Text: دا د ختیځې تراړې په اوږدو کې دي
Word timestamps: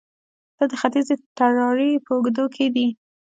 دا 0.57 0.63
د 0.71 0.73
ختیځې 0.81 1.15
تراړې 1.37 1.91
په 2.05 2.11
اوږدو 2.15 2.45
کې 2.55 2.65
دي 2.75 2.87